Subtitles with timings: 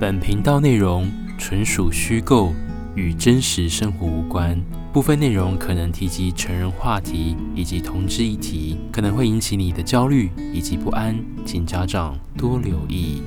[0.00, 2.52] 本频道内容纯属虚构，
[2.96, 4.60] 与真实生活无关。
[4.92, 13.22] 部分内容可能提及成人话题以及同志议题，可能会引起你的焦虑以及不安，请家长多留意。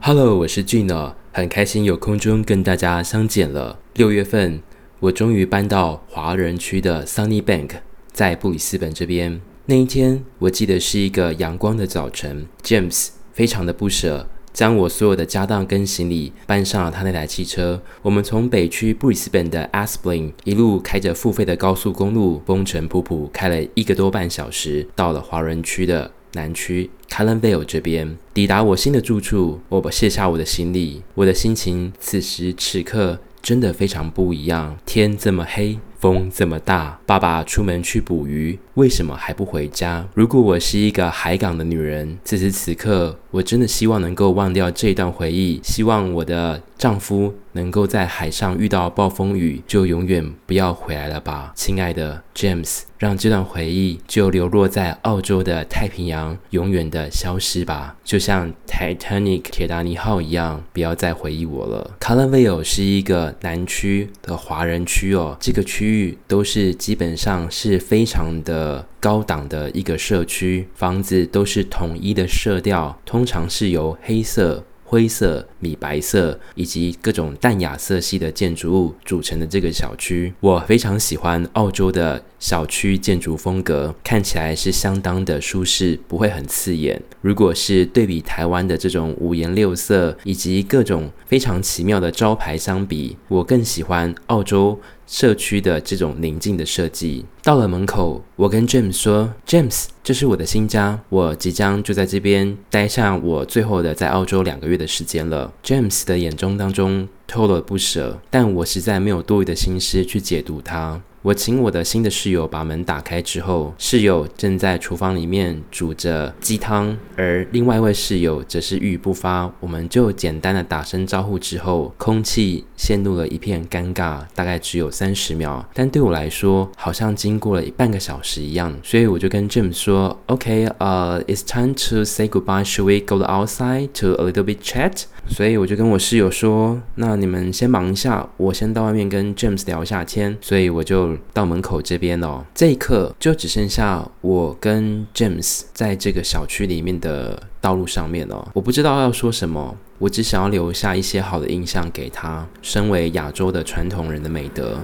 [0.00, 3.80] Hello，我是 Gina，很开心有空中跟大家相见了。
[3.94, 4.62] 六月份，
[5.00, 7.70] 我终于搬到华人区的 Sunny Bank，
[8.12, 9.40] 在布里斯本这边。
[9.68, 12.46] 那一天，我记得是一个阳光的早晨。
[12.62, 17.82] James 非常的不舍，将我所有的家当跟行李搬上了他那台汽车。
[18.02, 28.16] 我们从北区布里斯本的 Aspley 一路开着付费的高速公路，风尘仆仆开了一个多半小时，到了华人区的南区 Callanvale 这边。
[28.32, 34.78] 抵达我新的住处，我卸下我的行李，我的心情此时此刻真的非常不一样。
[34.86, 35.80] 天这么黑。
[36.06, 40.06] 风这么大，爸爸出门去捕鱼，为什么还不回家？
[40.14, 61.96] 如果我是一个海港的女人，此时此刻，我真的希望能够忘掉这段回忆，希望我的丈夫能够在海上遇到暴风雨，就永远不要回来了吧，亲爱的 James，让这段回忆就流落在澳洲的太平洋，永远的消失吧，就像 Titanic 铁达尼号一样，不要再回忆我了。
[61.98, 74.62] Callanvale 是一个南区的华人区哦，这个区域都是基本上是非常的高档的一个社区，房子都是统一的色调，通常是由黑色。
[74.86, 87.02] 灰色、米白色以及各种淡雅色系的建筑物组成的这个小区，我非常喜欢澳洲的小区建筑风格，看起来是相当的舒适，不会很刺眼。
[87.20, 94.80] 如果是对比台湾的这种五颜六色以及各种非常奇妙的招牌相比，我更喜欢澳洲。
[95.06, 105.52] 社区的这种宁静的设计，到了门口，我跟 James 说：“James，这是我的新家，我即将就在这边待上我最后的在澳洲两个月的时间了。
[105.62, 111.00] ”James 的眼中当中透了不舍，但我实在没有多余的心思去解读它。
[111.26, 119.52] 我请我的新的室友把门打开之后，室友正在厨房里面煮着鸡汤，而另外一位室友则是郁郁不发。
[119.58, 128.72] 我们就简单的打声招呼之后，空气陷入了一片尴尬，大概只有三十秒，但对我来说好像经过了半个小时一样。
[128.84, 132.64] 所以我就跟 Jim 说：“OK，呃、，It's time to say goodbye.
[132.64, 142.44] Should we go outside to a little bit chat？” 所以我就跟我室友说：“那你们先忙一下，我先到外面跟 James 聊一下天。”所以我就到门口这边哦。
[142.54, 148.48] 这一刻就只剩下我跟 James 在这个小区里面的道路上面哦。
[148.54, 152.46] 我不知道要说什么，我只想要留下一些好的印象给他。
[152.62, 154.78] 身为亚洲的传统人的美德，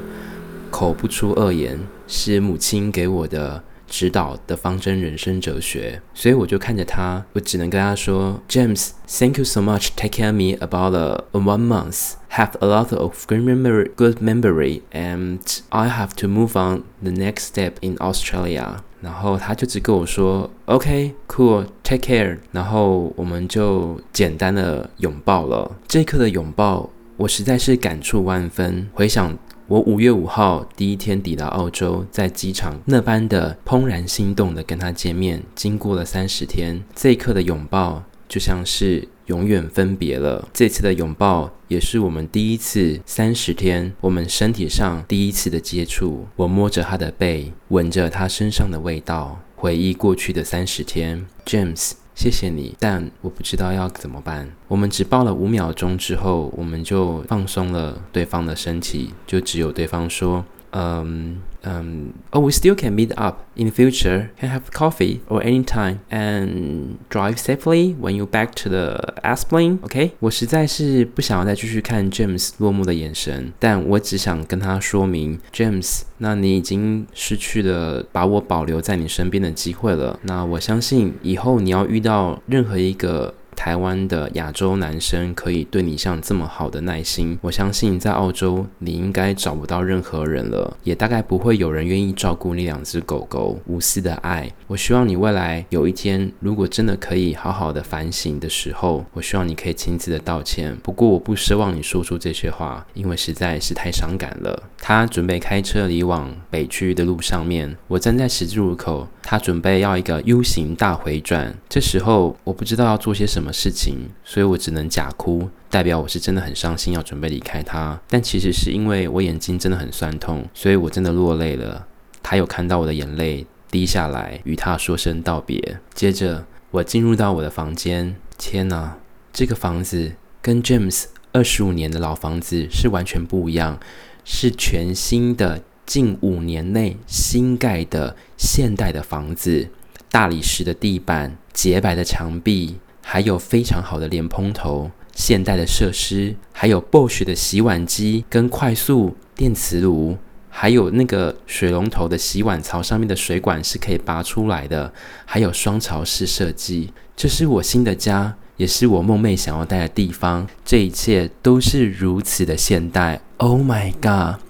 [0.71, 3.63] 口不出恶言，是母亲给我的。
[3.93, 9.89] 指导的方针人生哲学，所以我就看着他，我只能跟他说：“James，thank you so much.
[9.95, 12.15] Take care me about a, a one month.
[12.31, 17.13] Have a lot of good memory, good memory, and I have to move on the
[17.13, 25.77] next step in Australia.” 然后他就只跟我说：“OK, cool, take care.” 然后我们就简单的拥抱了。
[25.87, 26.89] 这一刻的拥抱，
[27.19, 28.89] 我实在是感触万分。
[28.95, 29.37] 回想。
[29.73, 40.47] 我五月五号第一天抵达澳洲，在机场那般的怦然心动的跟他见面，经过了三十天，这一刻的拥抱就像是永远分别了。
[40.53, 46.27] 这次的拥抱也是我们第一次三十天，我们身体上第一次的接触。
[46.37, 51.93] 我摸着他的背，闻着他身上的味道，回忆过去的三十天，James。
[52.15, 54.49] 谢谢你，但我不知道要怎么办。
[54.69, 66.01] 我们只抱了五秒钟之后，我们就放松了对方的身体，就只有对方说：“嗯。” Um, oh, we still can meet up in the future, can have coffee or anytime,
[66.11, 69.79] and drive safely when you back to the airplane.
[69.83, 80.19] OK，我实在是不想要再继续看 James 落寞的眼神，但我只想跟他说明，James，那你已经失去了把我保留在你身边的机会了。
[80.23, 83.33] 那我相信以后你要遇到任何一个。
[83.63, 93.61] 台湾的亚洲男生可以对你像这么好的耐心，我相信在澳洲你应该找不到任何人了，也大概不会有人愿意照顾你两只狗狗。
[93.67, 100.77] 无私的爱，我希望你未来有一天，如果真的可以好好的反省的时候，我希望你可以亲自的道歉。
[100.83, 104.61] 不过我不奢望你说出这些话，因为实在是太伤感了。
[104.77, 113.52] 他准备开车离往北区的路上面，我站在十字路口，他准备要一个 U 型大回转，这时候我不知道要做些什么。
[113.53, 114.09] 事情？
[114.25, 118.01] 所以我只能假哭，代表我是真的很伤心，要准备离开他。
[118.09, 121.87] 但其实是因为我眼睛真的很酸痛，所以我真的落泪了。
[122.23, 125.79] 他有看到我的眼泪滴下来，与他说声道别。
[125.93, 128.97] 接着我进入到我的房间，天哪，
[129.33, 133.79] 这个房子跟 James 二十五年的老房子是完全不一样，
[134.25, 139.69] 是全新的，近五年内新盖的现代的房子，
[140.11, 150.17] 大理石的地板，洁白的墙壁，还有非常好的莲蓬头，现代的设施，还有 Bosch 的洗碗机跟快速电磁炉。
[150.55, 154.93] 还有那个水龙头的洗碗槽上面的水管是可以拔出来的，
[155.25, 156.93] 还有双槽式设计。
[157.17, 160.47] 这是我新的家，也是我梦寐想要待的地方。
[160.63, 163.23] 这一切都是如此的现代。
[163.39, 164.43] Oh my god,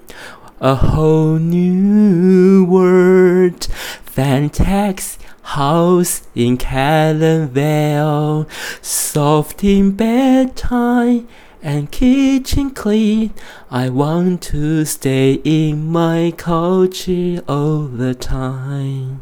[0.62, 3.66] a whole new world,
[4.06, 8.48] fantastic house in Callan Vale,
[8.82, 11.28] soft in bedtime.
[11.62, 13.34] And kitchen clean.
[13.72, 17.10] I want to stay in my couch
[17.48, 19.22] all the time.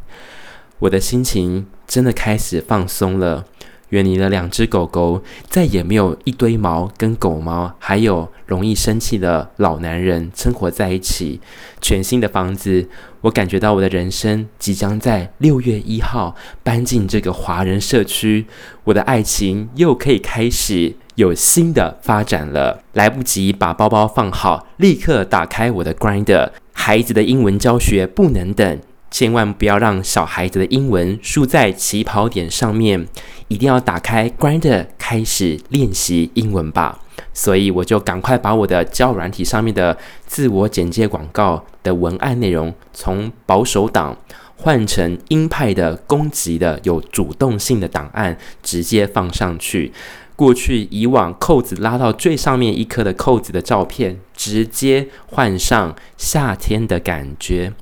[0.79, 3.45] 我的心情真的开始放松了。
[3.90, 11.40] 远离了两只狗狗，再也没有一堆毛跟狗毛，还有容易生气的老男人生活在一起。
[11.80, 12.88] 全新的房子，
[13.20, 18.46] 我感觉到我的人生即将在六月一号搬进这个华人社区。
[18.84, 22.82] 我的爱情又可以开始有新的发展了。
[22.92, 26.50] 来不及把包包放好，立刻打开我的 grinder。
[26.72, 28.80] 孩子的英文教学不能等。
[29.10, 33.06] 千万不要让小孩子的英文输在起跑点上面，
[33.48, 36.98] 一定要打开 GRIND 开始练习英文吧。
[37.34, 39.96] 所以我就赶快把我的教软体上面的
[40.26, 44.16] 自我简介广告的文案内容从保守党
[44.56, 49.92] 换成鹰派的攻击的有主动性的档案，直接放上去。
[50.34, 57.74] 过去以往扣子拉到最上面一颗的扣子的照片，直接换上夏天的感觉。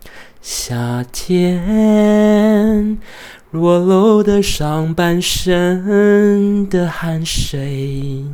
[0.51, 2.97] 夏天
[3.51, 8.25] 裸露的上半身的汗水，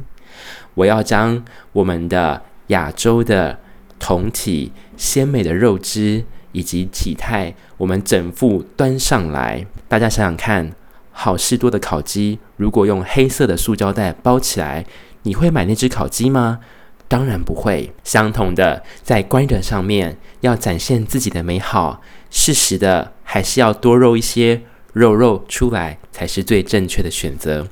[0.74, 3.58] 我要将我们的亚洲的
[3.98, 9.66] 胴体、鲜美的肉汁以及体态，我们整副端上来。
[9.88, 10.70] 大家想想看。
[11.10, 14.84] 好事多的烤鸡，如果用黑色的塑胶袋包起来，
[15.22, 16.60] 你会买那只烤鸡吗？
[17.06, 17.92] 当然不会。
[18.02, 24.60] 相同的，在 Grindr 上面要展现自己的美好，适时的还是要多肉一些
[24.92, 27.66] 肉肉出来，才是最正确的选择。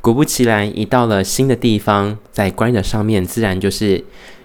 [0.00, 4.02] 果不其然，一到了新的地方，在观者上面自然就是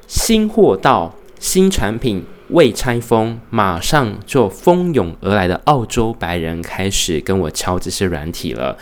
[0.07, 2.25] 新货到，新产品。
[2.49, 8.77] 未拆封，马上就蜂拥而来的澳洲白人开始跟我敲这些软体了，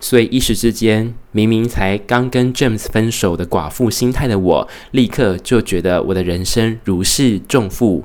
[0.00, 8.04] 所以一时之间，明明才刚跟 James 分手的寡妇心态的我，立刻就觉得我的人生如释重负。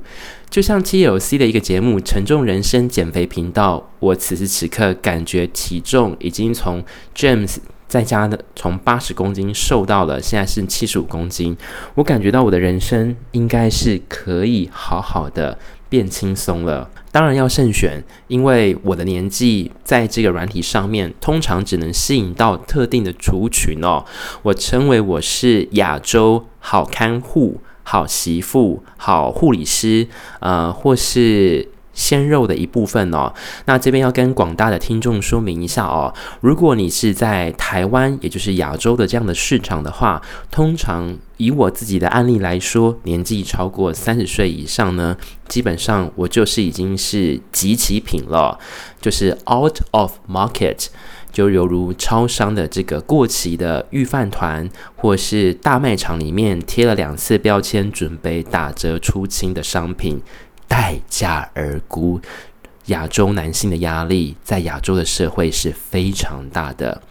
[0.49, 6.83] 就像 TLC 的一个节目《沉重人生减肥频道》，我此时此刻感觉体重已经从
[7.15, 7.57] James。
[7.87, 11.55] 在家的从八十公斤瘦到了现在是七十五公斤，
[11.95, 15.57] 我感觉到我的人生应该是可以好好的
[15.87, 16.89] 变轻松了。
[17.11, 24.03] 当然要慎选，因为我的年纪在这个软体上面通常只能吸引到特定的族群哦。
[24.43, 30.07] 我称为我是亚洲好看护、好媳妇、好护理师，
[30.41, 31.69] 呃，或是。
[31.97, 33.33] 鲜肉的一部分哦，
[33.65, 40.21] 那这边要跟广大的听众说明一下哦，如果你是在台湾，也就是亚洲的这样的市场的话，
[40.51, 45.17] 通常以我自己的案例来说，年纪超过三十岁以上呢，
[45.47, 48.59] 基本上我就是已经是即期品了，
[49.01, 50.85] 就是 out of market，
[51.31, 60.21] 就犹如超商的这个过期的御饭团，或是大卖场里面贴了两次标签，准备打折出清的商品。
[60.67, 62.19] 待价而沽，
[62.87, 67.01] 亚洲男性的压力在亚洲的社会是非常大的。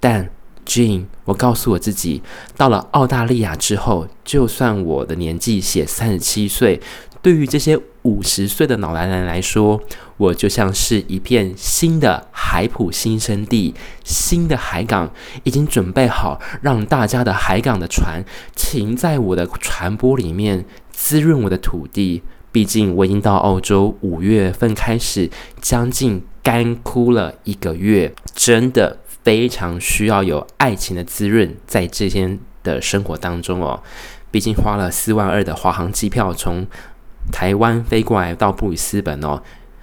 [0.00, 0.28] 但
[0.66, 2.22] Gene，我告诉我自己，
[2.56, 6.80] 到了澳大利亚之后，就算我的年纪写三十七岁，
[7.20, 9.80] 对于这些五十岁的老男人来说，
[10.16, 13.74] 我就像是一片新的海普新生地，
[14.04, 15.10] 新的海港
[15.42, 18.24] 已经准备好，让大家的海港的船
[18.56, 22.22] 停在我的船舶里面，滋润我的土地。
[22.54, 25.28] 毕竟我已经到澳洲五月份开始，
[25.60, 33.82] 将近干枯了一个月，真的非常需要有爱情的滋润在这天的生活当中哦。
[34.30, 36.64] 毕竟花了四万二的华航机票从
[37.32, 39.42] 台湾飞过来到布里斯本哦，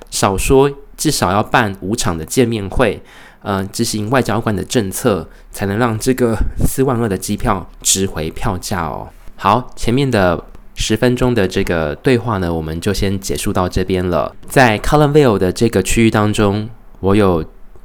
[0.09, 3.03] 少说至少要办五场的见面会，
[3.41, 9.09] 呃，执行外交官的政策，才能让这个四万二的机票值回票价哦。
[9.35, 10.45] 好，前面的。
[10.75, 14.35] 十分钟的这个对话呢，我们就先结束到这边了。
[14.47, 17.43] 在 Callan Vale 的这个区域当中，我有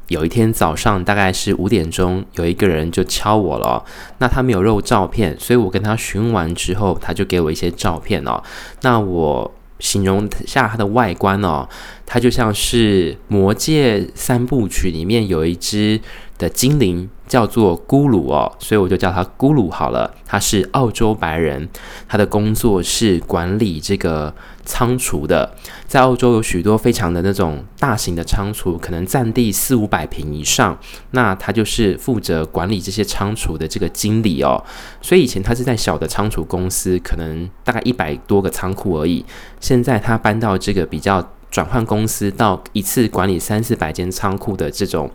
[0.09, 3.85] 有一天早上大概是五点钟，有一个人就敲我了。
[4.19, 8.43] 那他没有肉照片，所以我跟他询问完之后，他就给我一些照片哦。
[8.83, 11.69] 那我形容下它的外观哦，
[12.07, 16.01] 它就像是《魔戒三部曲》里面有一只
[16.39, 17.11] 的精灵。
[17.27, 20.13] 叫做咕噜哦，所以我就叫他咕噜好了。
[20.25, 21.69] 他是澳洲白人，
[22.09, 25.55] 他的工作是管理这个仓储的。
[25.87, 30.77] 在澳洲有许多非常的那种大型的仓储，可能占地四五百平以上。
[31.13, 34.63] 那他就是负责管理这些仓储的这个经理哦。
[35.01, 39.25] 所以以前他是在小的仓储公司，可能大概一百多个仓库而已。
[39.61, 41.33] 现在他搬到这个比较。
[41.57, 45.11] 转换公司到一次管理三四百间仓库的这种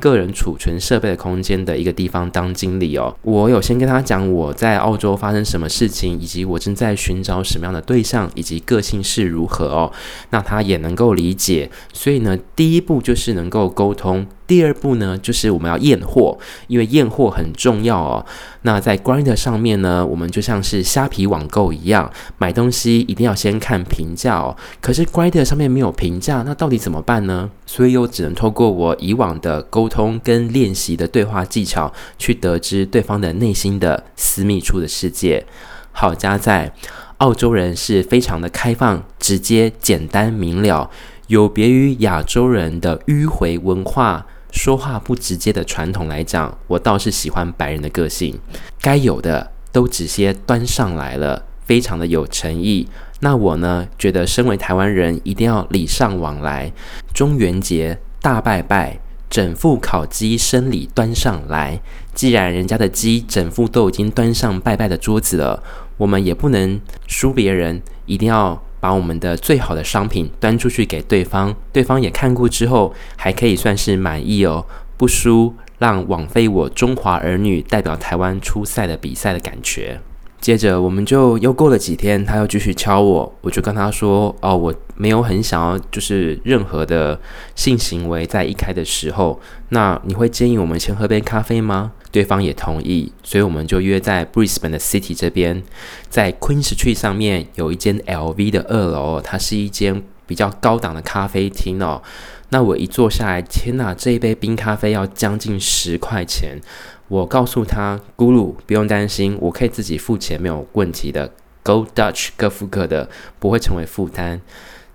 [0.00, 3.14] 个人储存设备的空间的一个地方当经理哦。
[3.20, 9.92] 我有先跟他讲我在澳洲发生什么事情，以及我正在寻找什么样的对象，以及个性是如何哦。
[10.30, 11.70] 那他也能够理解。
[11.92, 14.26] 所以呢，第一步就是能够沟通。
[14.46, 18.26] 第二步呢，就是我们要验货，因为验货很重要哦。
[18.62, 24.56] 那在 Grindr 上面呢，我们就像是虾皮网购一样，买东西一定要先看评价哦。
[24.80, 27.50] 可是 Grindr 上面没有评价，那到底怎么办呢？
[27.66, 35.46] 所以又只能透过我以往的沟通跟练习的对话技巧，去得知对方的内心的私密处的世界。
[35.92, 36.72] 好，加在
[37.18, 40.90] 澳洲人是非常的开放、直接、简单明了，
[41.28, 44.26] 有别于亚洲人的迂回文化。
[44.52, 48.38] 说话不直接的传统来讲，我倒是喜欢白人的个性，
[48.80, 52.86] 该有的都直接端上来了，非常的有诚意。
[53.20, 56.70] 那我呢，觉得身为台湾人，一定要礼尚往来，
[57.14, 61.80] 中元节大拜拜，整副烤鸡生礼端上来。
[62.14, 65.62] 既然人家的鸡整副都已经端上拜拜的桌子了，
[65.96, 68.62] 我们也不能输别人，一定要。
[68.82, 80.00] 把我们的最好的商品端出去给对方，对方也看过之后，还可以算是满意哦，不输让枉费我中华儿女代表台湾出赛的比赛的感觉。
[80.40, 87.20] 接着我们就又过了几天，他又继续敲我，我就跟他说：“哦，我没有很想要，就是任何的
[87.54, 95.62] 性行为在一开的时候，那你会建议我们先喝杯咖啡吗？”对方也同意，所以我们就约在 Brisbane 的 City 这边，
[96.08, 102.02] 在 Queen Street 上面有一间 LV 的二楼，它是一间比较高档的咖啡厅哦。
[102.50, 106.60] 那我一坐下来，天哪，这一杯冰咖啡要将近十块钱。
[107.08, 111.32] 我告诉他，咕噜不用担心，我可以自己付钱，没有问题的。
[111.62, 114.40] Go Dutch，各付各的，不会成为负担。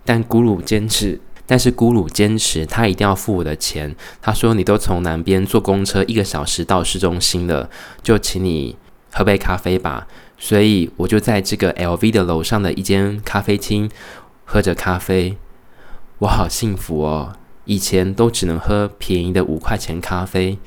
[0.04, 3.96] 但咕噜坚持，但是咕噜坚持，他一定要付我的钱。
[4.20, 7.70] 他说：“你都从南边坐公车一个小时到市中心了，
[8.02, 8.76] 就请你
[9.10, 13.90] 喝杯咖啡吧。”所以我就在这个 LV 的楼上的一间咖啡厅
[14.44, 15.38] 喝着咖啡，
[16.18, 17.32] 我好幸福哦！
[17.64, 20.58] 以前都只能喝便宜的五块钱咖啡。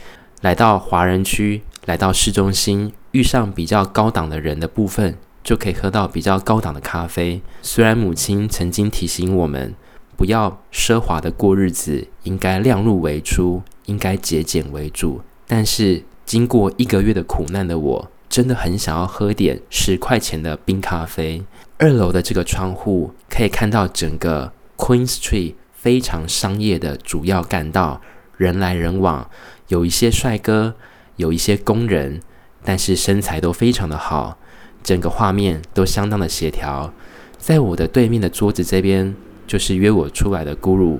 [0.42, 7.42] 来到华人区，来到市中心，遇上比较高档的人的部分，就可以喝到比较高档的咖啡。
[7.62, 9.76] 虽然母亲曾经提醒我们，
[10.22, 15.20] 不要奢华的过日子，应该量入为出，应该节俭为主。
[15.48, 21.44] 但是经过一个月的苦难的我，真的很想要喝点十块钱的冰咖啡。
[21.80, 28.00] 二楼的这个窗户可以看到整个 Queen Street 非常商业的主要干道，
[28.38, 29.28] 人来人往。
[29.70, 30.76] 有一些帅哥，
[31.16, 32.22] 有一些工人，
[32.64, 34.38] 但是身材都非常的好，
[34.84, 36.94] 整个画面都相当的协调。
[37.40, 39.16] 在我的对面的桌子这边，
[39.52, 40.98] 就是约我出来的咕噜，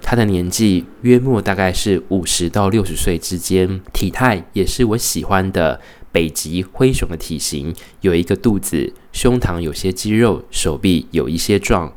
[0.00, 5.80] 他的年纪约莫大概是五十到六十岁之间，体态也是我喜欢的
[6.12, 11.92] 北极灰熊的体型，有一个肚子，胸膛有些肌肉，手臂有一些壮。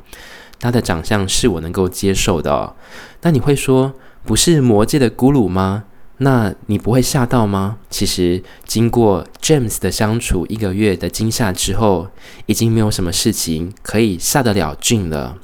[0.59, 2.75] 他的长相是我能够接受的。
[3.21, 5.83] 那你会说，不是魔界的咕噜吗？
[6.17, 7.77] 那你不会吓到吗？
[7.91, 12.07] 其实经过 James 的相处一个月的惊吓之后，
[12.47, 15.37] 已经没有什么事情可以吓得了俊了。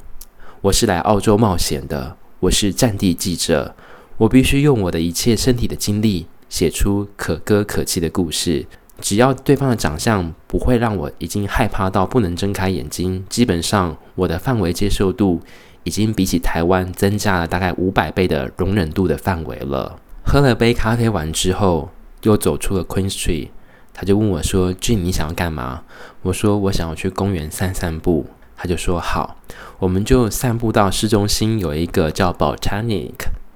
[0.64, 3.74] 我是来澳洲冒险的，我是战地记者，
[4.18, 8.66] 我必须用我的一切身体的经历写出可歌可泣的故事。
[9.00, 15.40] 只要对方的长相不会让我已经害怕到不能睁开眼睛，基本上我的范围接受度
[15.86, 19.98] 已经比起台湾增加了大概五百倍的容忍度的范围了。
[20.26, 21.90] 喝了杯咖啡完之后，
[22.24, 23.48] 又走出了 Queen Street，
[23.94, 25.84] 他就问我说俊你想要干嘛？”
[26.24, 28.26] 我说：“我想要去公园散散步。”
[28.60, 29.38] 他就说：“好。”
[29.80, 33.14] 我们就散步到市中心有一个叫 Botanic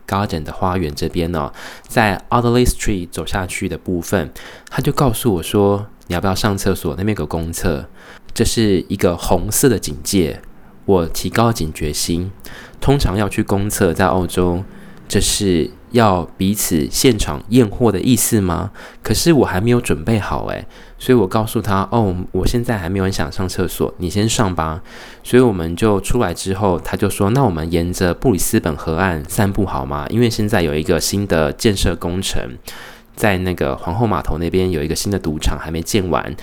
[0.07, 1.51] Garden 的花园这边哦，
[1.86, 4.31] 在 Audley Street 走下去的部分，
[4.69, 6.95] 他就告诉我说：“你要不要上厕所？
[6.98, 7.89] 那边有个公厕，
[8.33, 10.41] 这是一个红色的警戒。”
[10.86, 12.31] 我提高警觉心，
[12.81, 14.63] 通常要去公厕，在澳洲，
[15.13, 15.70] 这是。
[15.93, 18.72] 要彼此现场验货的意思吗？
[19.03, 20.65] 可是我还没有准备好诶，
[20.98, 24.82] 所以我告诉他，哦，我现在还没有很想上厕所，你先上吧。
[25.22, 30.08] 所以我们就出来之后，他就说，那我们沿着布里斯本河岸散步好吗？
[30.10, 32.58] 因为现在有一个新的建设工程，
[33.15, 36.36] 在那个皇后码头那边有一个新的赌场还没建完，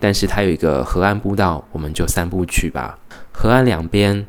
[0.00, 2.98] 但是它有一个河岸步道，我们就散步去吧。
[3.30, 4.26] 河岸两边，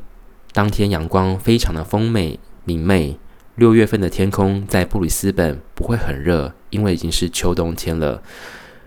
[0.53, 3.17] 当天阳光非常的丰美明媚。
[3.57, 8.21] 六月份的天空在布里斯本不会很热，因为已经是秋冬天了。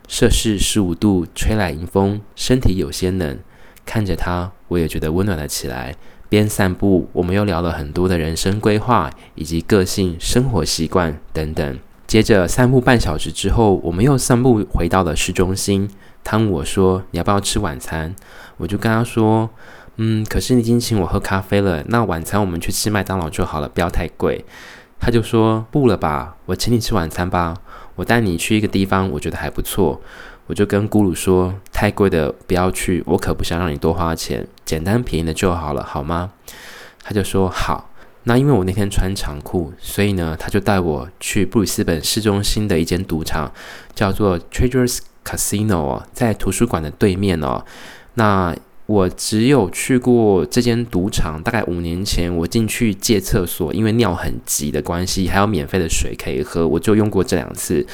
[0.06, 3.40] 摄氏十五度，吹来迎风，身体有些冷。
[3.84, 5.96] 看着它，我也觉得温暖了起来。
[6.28, 11.78] 边散步，我们又聊了很多的人生规划，以及个性、生活习惯等等。
[12.06, 15.90] 接着散步半小时之后，我们又散步回到了市中心。
[16.22, 18.14] 他问我说：“你要不要吃晚餐？”
[18.58, 19.50] 我就跟他说。
[19.96, 24.44] 嗯，可是你已经请我喝咖啡了，那晚餐我们去吃麦当劳就好了，不要太贵。
[24.98, 27.54] 他就说不了吧，我请你吃晚餐吧，
[27.96, 30.00] 我带你去一个地方，我觉得还不错。
[30.46, 36.32] 我就跟咕噜说，太贵的不要去，我可不想让你多花钱，简单便宜的就好了，好吗？
[37.02, 37.90] 他就说好。
[38.24, 43.50] 那因为我那天穿长裤，所以呢，他就带我去布里斯本市中心的一间赌场，
[43.94, 47.64] 叫做 Treasures Casino 哦，在图书馆的对面哦。
[48.14, 48.54] 那
[48.90, 57.86] 我只有去过这间赌场，大概五年前，我进去借厕所，因为尿很急的关系，还有免费的水可以喝，我就用过这两次。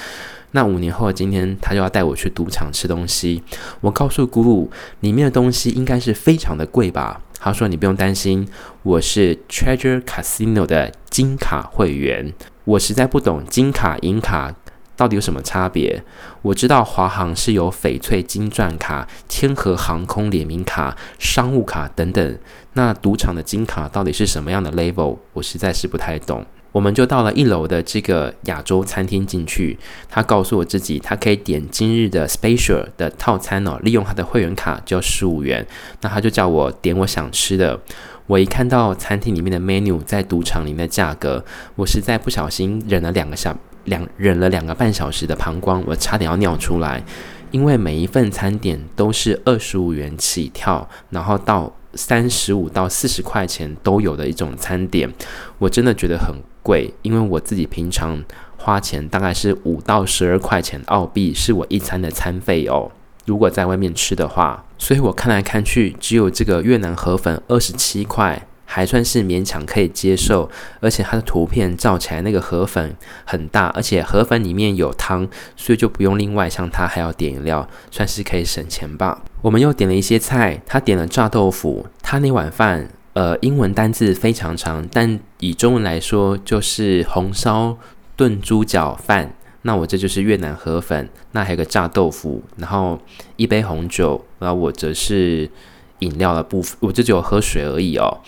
[0.52, 3.42] 那五年后今天，他就要带我去赌场吃东西。
[3.82, 7.20] 我告诉咕噜，里面的东西应该是非常的贵吧？
[7.38, 8.48] 他说你不用担心，
[8.82, 12.32] 我是 Treasure Casino 的金卡会员，
[12.64, 14.54] 我实在不懂金卡银卡。
[14.96, 16.02] 到底有什么差别？
[16.42, 22.38] 我知道华航是有翡翠金钻卡、天河航空联名卡、商务卡等等。
[22.72, 25.18] 那赌场的金卡到底是什么样的 level？
[25.34, 26.44] 我实在是不太懂。
[26.72, 29.78] 我们就到了一楼的这个亚洲餐厅进去，
[30.10, 35.66] 他告诉我自己，他可以点今日的 special 的套餐哦，利用他的会员卡就要十五元。
[36.02, 37.80] 那他就叫我点我想吃的。
[38.26, 41.42] 我一看到餐厅里面的 menu 在赌场里面的价格，
[41.76, 43.56] 我实在不小心忍了两个小。
[43.86, 47.02] 两忍了两个半小时的膀胱，我差点要尿出来，
[47.50, 55.12] 因为每一份餐点都是二十五元起跳，然后到三十五到四十块钱都有的一种餐点，
[55.58, 58.22] 我真的觉得很贵，因为我自己平常
[58.56, 62.90] 花钱大概是五到十二块钱澳币是我一餐的餐费哦，
[63.24, 68.46] 如果在外面吃的话，所以我看来看去只有这个越南河粉二十七块。
[68.66, 70.50] 还算是勉强可以接受，
[70.80, 75.26] 而且它的图片照起来那个河粉很大，而且河粉里面有汤，
[75.56, 79.22] 所以就不用另外像他还要点饮料，算是可以省钱吧。
[79.40, 87.78] 我们又点了一些菜，他点了炸豆腐，他那碗饭呃英文单字非常长，但以中文来说就是红烧
[88.16, 89.32] 炖猪脚饭。
[89.62, 93.00] 那我这就是越南河粉，那还有个炸豆腐，然后
[93.34, 95.50] 一杯红酒，然后我则是
[95.98, 98.20] 饮料的部分，我就只有喝水而已哦。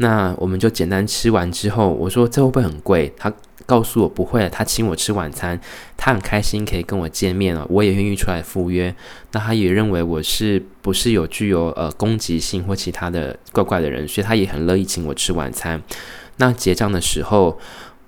[0.00, 3.12] 那我们就简单吃完之后，我说这会不会很贵？
[3.18, 3.30] 他
[3.66, 5.60] 告诉我不会，他请我吃晚餐，
[5.94, 8.94] 他很开心可以跟我见面了，我也愿意出来赴约。
[9.32, 15.82] 那他也认为我是不是有具有呃攻击性或其他的怪怪的人，所以他也很乐意请我吃晚餐。
[16.38, 17.58] 那结账的时候，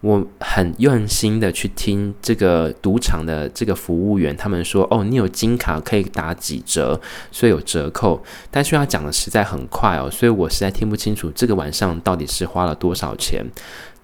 [0.03, 13.47] 我很用心的去听这个赌场的这个服务员，他们说：“哦，你有金卡可以打几折，所以有折扣。”但是他讲的实在很快哦，所以我实在听不清楚这个晚上到底是花了多少钱。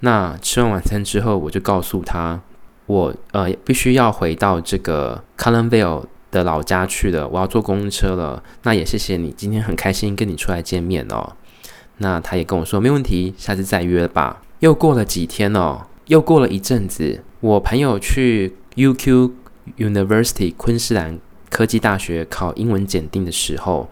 [0.00, 2.40] 那吃完晚餐之后，我就告诉他，
[2.86, 8.40] 我呃必须要回到这个 Colonville 的老家去了，我要坐公车了。
[8.62, 11.32] 那也谢谢你，今天很开心跟你出来见面哦。
[11.96, 14.42] 那他也跟我说没问题，下次再约吧。
[14.60, 19.30] 又过了几天哦，又过了一阵子，我朋友去 UQ
[19.76, 21.16] University 昆士兰
[21.48, 23.88] 科技大学考英文检定的时候，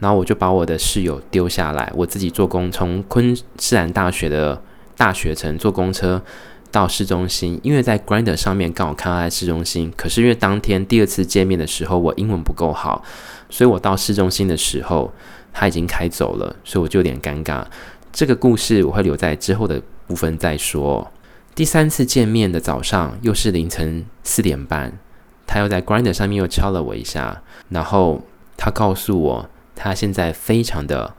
[0.00, 4.62] 然后我就把我的室友丢下来，我自己坐公从昆士兰大学的
[4.96, 6.22] 大学城坐公车
[6.70, 13.04] 到市中心，因为在 Grinder 上面刚好看到在市中心，可是因为当天第二次见面的时候我英文不够好，
[13.50, 15.12] 所以我到市中心的时候
[15.52, 17.62] 他已经开走了，所以我就有点尴尬。
[18.10, 19.82] 这个故事我会留在之后的。
[20.06, 21.10] 部分再说。
[21.54, 24.98] 第三次见面的早上，又是凌晨四点半，
[25.46, 28.22] 他又在 Grindr 上面又敲了我一下，然后
[28.58, 31.14] 他告诉我他现在非常的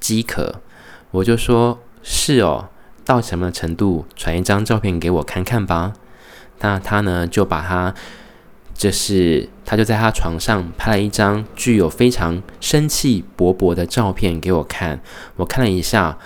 [0.00, 0.62] 饥渴，
[1.10, 2.70] 我就说是哦，
[3.04, 4.06] 到什么程度？
[4.16, 5.92] 传一张照片给我看看吧。
[6.60, 7.94] 那他呢就把他，
[8.72, 15.02] 就是他就在他床上拍了一张具有非常生气勃勃的照片给我看，
[15.36, 16.16] 我看了一下。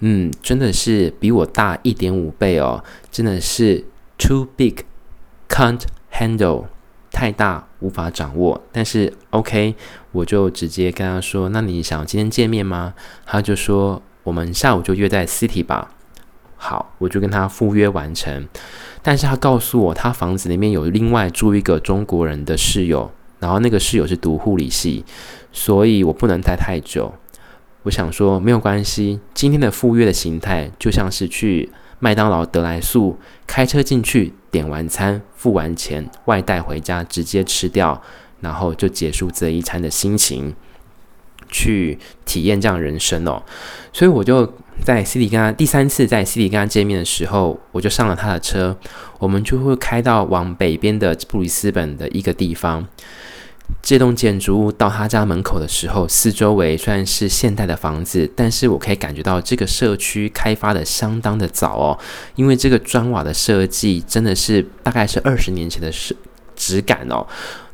[0.00, 3.84] 嗯，真的是比我大一点五倍哦，真的是
[4.16, 4.84] too big,
[5.48, 5.82] can't
[6.12, 6.66] handle，
[7.10, 8.60] 太大无法掌握。
[8.70, 9.74] 但是 OK，
[10.12, 12.94] 我就直接跟他说：“那你想今天见面吗？”
[13.26, 15.90] 他就说：“我们下午就约在 City 吧。”
[16.60, 18.48] 好，我就跟他赴约完成。
[19.02, 25.04] 但是他告诉我，他房子里面有另外住一个中国人的室友，然后那个室友是读护理系，
[25.52, 27.14] 所以我不能待太久。
[27.84, 38.02] 我想说没有关系，今天的赴约的形态就像是去麦当劳得来速，开车进去点完餐，付完钱，外带回家直接吃掉，
[38.40, 40.54] 然后就结束这一餐的心情，
[41.48, 43.42] 去体验这样人生哦。
[43.92, 44.52] 所以我就
[44.84, 48.76] 在西里跟他第三次在西里跟他见面的时候，我就上了他的车，
[49.18, 52.86] 我们就会开到往北边的布里斯本的一个地方。
[53.82, 61.98] 这栋建筑物到他家门口的时候，四周围虽然是现代的房子，但是我可以感觉到这个社区开发的相当的早哦，
[62.34, 66.14] 因为这个砖瓦的设计真的是大概是二十年前的设
[66.54, 67.26] 质感哦。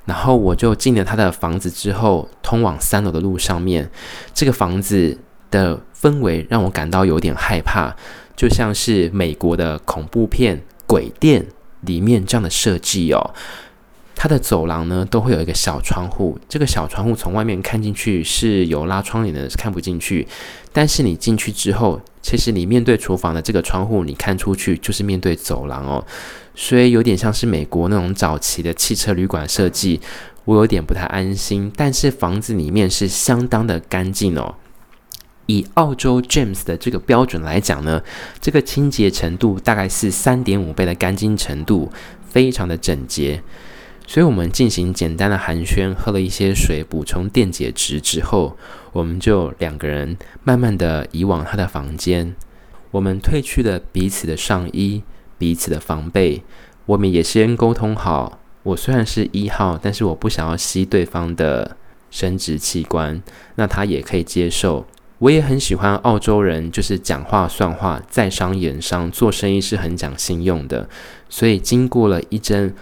[0.04, 3.90] 然后我就进了他的房子之后，通往三楼的路上面，
[4.34, 5.16] 这个房子
[5.50, 7.96] 的氛围让我感到有点害怕，
[8.36, 11.46] 就像是美国的恐怖片鬼店
[11.80, 13.34] 里面这样的设计哦。
[14.14, 16.38] 它的走廊呢，都会有一个小窗户。
[16.48, 20.26] 这个小窗户从外面看进去是有拉窗帘的，是看不进去。
[20.72, 26.04] 但是你进去之后，其实你面对厨房的这个窗户，你看出去就是面对走廊哦。
[26.54, 30.00] 所以有点像是美国那种早期的汽车旅馆设计，
[30.44, 31.70] 我有点不太安心。
[31.76, 34.54] 但是房子里面是相当的干净哦。
[35.46, 38.02] 以澳洲 James 的这个标准来讲呢，
[38.40, 41.92] 这个清洁程度大概是三点五倍的干净程度，
[42.26, 43.42] 非常的整洁。
[44.06, 48.54] 所以我们进行简单的寒暄，喝了一些水，补充电解质之后，
[48.92, 52.36] 我们就两个人慢慢的移往他的房间。
[52.90, 55.02] 我们褪去了彼此的上衣，
[55.38, 56.42] 彼此的防备。
[56.84, 61.76] 我们也先沟通好，我虽然是一号，但是我不想要吸对方的
[62.10, 63.22] 生殖器官，
[63.54, 64.86] 那他也可以接受。
[65.18, 70.90] 我也很喜欢澳洲人，就是讲话算话，在商言商，做生意是很讲信用的。
[71.30, 72.74] 所以经过了一阵。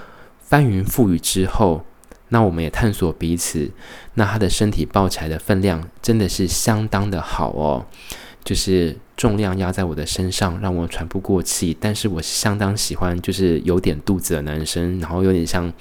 [0.53, 1.83] 翻云覆雨之后，
[2.29, 3.71] 那我们也探索彼此。
[4.13, 7.87] 那他的身体抱起来的分量真的是相当的好哦，
[8.45, 11.75] 就是重量压在我的身上，让我喘不过气。
[11.81, 15.73] 但是我相当喜欢，就是有点肚子的男生，然后有点像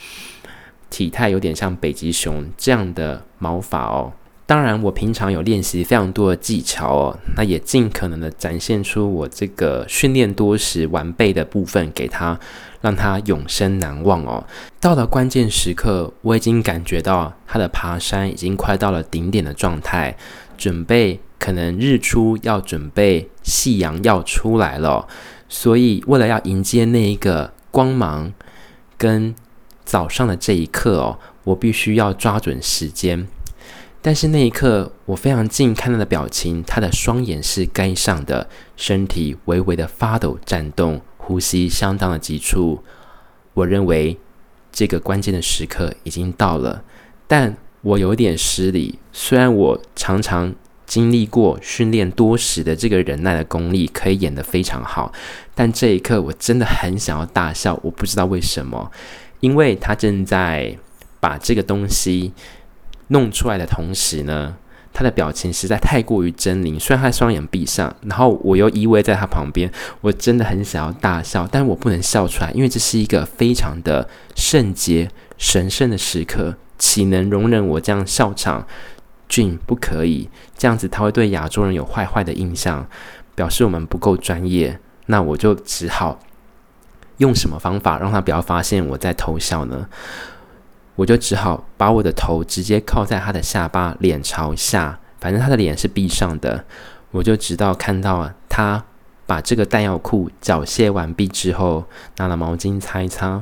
[0.90, 4.14] 体态，有点像北极熊这样的毛发哦。
[4.52, 12.38] 当然，我平常有练习非常多的技巧哦，那也尽可能的展现出我这个训练多时完备的部分给他，
[12.82, 14.46] 让他永生难忘哦。
[14.82, 20.18] 到了关键时刻，我已经感觉到他的爬山已经快到了顶点的状态，
[20.58, 25.08] 准备可能日出要准备夕阳要出来了，
[25.48, 28.34] 所以为了要迎接那一个光芒
[28.98, 29.34] 跟
[29.86, 33.26] 早上的这一刻哦，我必须要抓准时间。
[34.04, 42.84] 但是那一刻，我非常近看他的表情，他的双眼是该上的，身体微微的发抖颤动，呼吸相当的急促。
[43.54, 44.18] 我认为
[44.72, 46.84] 这个关键的时刻已经到了，
[47.28, 48.98] 但我有点失礼。
[49.14, 50.56] 虽然我常常
[50.88, 55.14] 经历过训练多时的这个忍耐的功力，可以演得非常好，
[55.54, 57.80] 但这一刻我真的很想要大笑。
[57.84, 58.92] 我不知道为什么，
[59.42, 60.76] 因为他正在
[61.20, 62.34] 把这个东西。
[63.12, 64.56] 弄出来的同时呢，
[64.92, 66.80] 他的表情实在太过于狰狞。
[66.80, 69.72] 虽然他双眼闭上，然后我又依偎在他旁边，
[70.02, 78.66] 我真的很想要大笑，但我不能笑出来，因为这是一个非常的圣洁、神圣的时刻，岂能容忍我这样笑场？
[79.30, 82.86] 俊不可以这样子，他会对亚洲人有坏坏的印象，
[83.34, 84.78] 表示我们不够专业。
[85.06, 86.20] 那我就只好
[87.18, 89.88] 用什么方法让他不要发现我在偷笑呢？
[91.02, 96.64] 我就只好把我的头直接靠在他的下巴，脸朝下，反正他的脸是闭上的。
[97.10, 98.84] 我就直到看到他
[99.26, 101.86] 把这个弹药库缴械完毕之后，
[102.18, 103.42] 拿了毛巾擦一擦，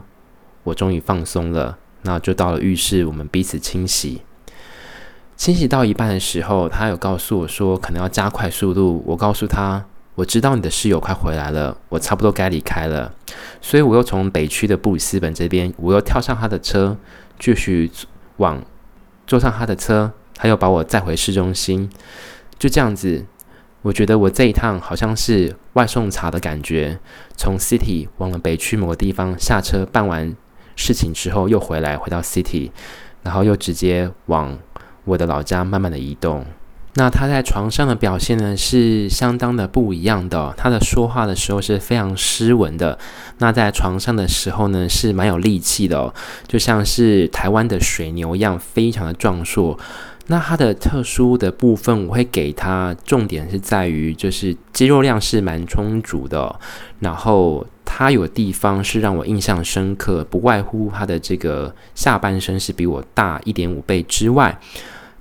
[0.64, 1.78] 我终于放松了。
[2.04, 4.22] 那就到了浴室，我们彼此清洗。
[5.36, 9.04] 清洗到一半的时候，他有告诉我说可能要加快速度。
[9.06, 9.84] 我告诉他，
[10.16, 13.12] 我知道你的室友快回来了，我差不多该离开了。
[13.60, 16.96] 所以我又从北区的布里斯本这边，我又跳上他的车。
[17.40, 17.90] 继续
[18.38, 18.62] 往
[19.26, 21.90] 坐上他的车，他又把我载回市中心，
[22.60, 23.26] 就这样子。
[23.82, 27.00] 我觉得我这一趟好像是外送茶的感觉，
[27.38, 30.36] 从 City 往了北区某个地方下车，办完
[30.76, 32.72] 事情之后又回来，回到 City，
[33.24, 34.60] 然后又直接往
[35.06, 36.46] 我的老家慢慢的移动。
[36.96, 40.54] 那他在床上的表现呢，是相当的不一样的。
[40.58, 42.98] 他的说话的时候是非常斯文的，
[43.38, 46.14] 那在床上的时候呢，是蛮有力气的，
[46.48, 49.78] 就像是台湾的水牛一样，非常的壮硕。
[50.28, 56.60] 那它的特殊的部分，我会给它重点是在于，就是肌肉量是蛮充足的，
[57.00, 64.60] 然后它有地方是让我印象深刻，不外乎它的这个下半身是比我大一点五倍之外。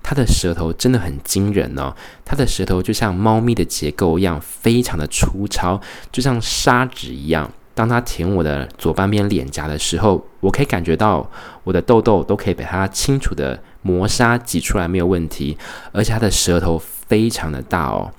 [0.08, 1.94] 它的舌头真的很惊人哦，
[2.24, 5.78] 它的舌头就像猫咪的结构一样，非常的粗糙，
[6.10, 7.52] 就像砂纸一样。
[7.74, 11.30] 当它舔我的左半边脸颊的时候，我可以感觉到
[11.62, 15.58] 我的痘痘都可以被它清楚的磨砂挤出来，没有问题。
[15.92, 18.10] 而且它的舌头非常的大哦，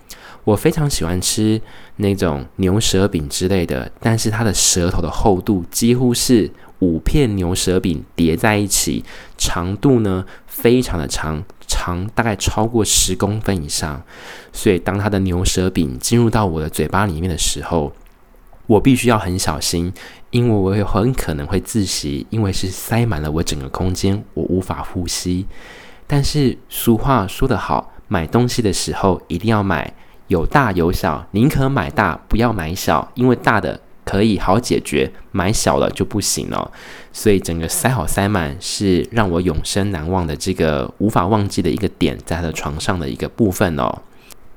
[0.43, 1.59] 我非常喜欢吃
[1.95, 9.03] 那种牛舌饼之类的，但是它的舌头的厚度几乎是五片牛舌饼叠在一起，
[9.39, 11.43] 长度呢非常的长。
[11.69, 14.01] 长大概超过十公分以上，
[14.51, 17.93] 所以当它的牛舌饼进入到我的嘴巴里面的时候，
[18.65, 19.93] 我必须要很小心，
[20.31, 25.45] 因为我有很可能会窒息，因为是塞满了我整个空间，我无法呼吸。
[26.07, 29.93] 但是俗话说得好，买东西的时候一定要买
[30.27, 33.79] 有大有小，宁可买大不要买小，因为大的。
[34.09, 36.71] 可以好解决，买小了就不行了。
[37.13, 43.99] 所以整个塞好塞满是让我永生难忘的这个无法忘记的一个点，在他的床上的一个部分哦。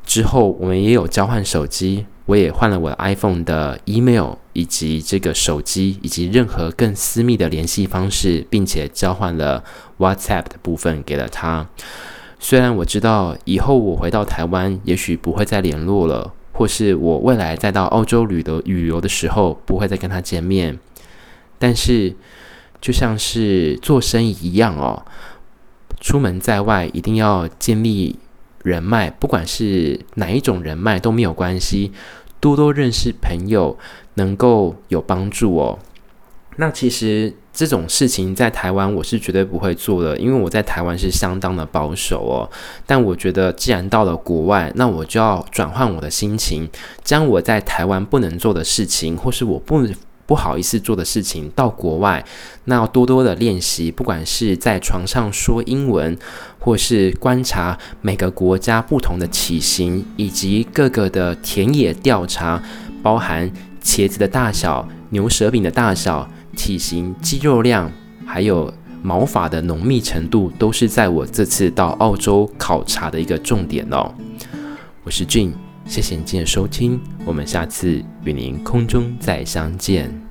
[0.07, 9.63] 之后我们也有交换手机，我也换了我的 iPhone 的 email 以及这个手机以及任何更私密的联系方式，并且交换了
[9.99, 11.69] WhatsApp 的部分给了他。
[12.41, 16.33] 虽然我知道以后我回到台湾，也许不会再联络了。
[16.63, 20.79] 或是我未来再到澳洲旅的旅游的时候，不会再跟他见面。
[21.59, 22.15] 但是，
[22.81, 25.05] 就像是做生意一样哦，
[26.01, 28.17] 出门在外一定要建立
[28.63, 31.91] 人脉，不管是哪一种人脉都没有关系，
[32.39, 33.77] 多多认识朋友
[34.15, 35.81] 能够有帮助哦。
[36.59, 37.35] 那其实。
[37.53, 42.49] 这种事情在台湾我是绝对不会做的，因为我在台湾是相当的保守哦。
[42.87, 46.67] 但我觉得既然到了国外，那我就要转换我的心情，
[47.05, 49.87] 将我在台湾不能做的事情，或是我不
[50.25, 52.25] 不好意思做的事情，到国外，
[52.65, 53.91] 那要多多的练习。
[53.91, 56.17] 不管是在床上说英文，
[56.59, 62.63] 或是观察每个国家不同的体型，以及各个的田野调查，
[63.03, 63.51] 包含
[63.85, 66.27] 茄子的大小、牛舌饼的大小。
[66.57, 67.91] 体型、肌肉量，
[68.25, 74.15] 还有毛发的浓密程度，都是在我这次到澳洲考察的一个重点哦。
[75.03, 75.53] 我是俊
[75.85, 80.22] 谢谢您今天的收听，我们下次与您空中再相见。